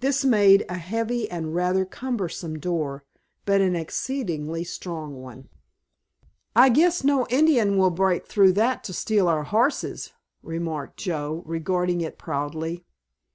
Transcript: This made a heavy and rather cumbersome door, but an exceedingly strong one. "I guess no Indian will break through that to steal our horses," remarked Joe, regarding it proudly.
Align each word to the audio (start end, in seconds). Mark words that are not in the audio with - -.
This 0.00 0.22
made 0.22 0.66
a 0.68 0.74
heavy 0.76 1.30
and 1.30 1.54
rather 1.54 1.86
cumbersome 1.86 2.58
door, 2.58 3.06
but 3.46 3.62
an 3.62 3.74
exceedingly 3.74 4.64
strong 4.64 5.22
one. 5.22 5.48
"I 6.54 6.68
guess 6.68 7.02
no 7.02 7.26
Indian 7.28 7.78
will 7.78 7.88
break 7.88 8.26
through 8.26 8.52
that 8.52 8.84
to 8.84 8.92
steal 8.92 9.28
our 9.28 9.44
horses," 9.44 10.12
remarked 10.42 10.98
Joe, 10.98 11.42
regarding 11.46 12.02
it 12.02 12.18
proudly. 12.18 12.84